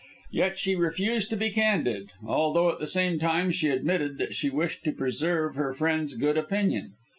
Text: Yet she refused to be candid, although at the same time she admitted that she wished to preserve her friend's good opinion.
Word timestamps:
Yet 0.31 0.57
she 0.57 0.73
refused 0.75 1.29
to 1.29 1.37
be 1.37 1.51
candid, 1.51 2.09
although 2.25 2.71
at 2.71 2.79
the 2.79 2.87
same 2.87 3.19
time 3.19 3.51
she 3.51 3.69
admitted 3.69 4.17
that 4.17 4.33
she 4.33 4.49
wished 4.49 4.83
to 4.85 4.91
preserve 4.91 5.53
her 5.53 5.73
friend's 5.73 6.15
good 6.15 6.39
opinion. 6.39 6.93